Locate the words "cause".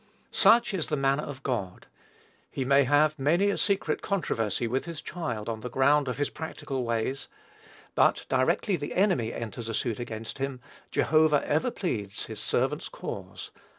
12.89-13.51